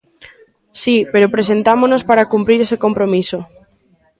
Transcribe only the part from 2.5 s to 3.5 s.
ese compromiso.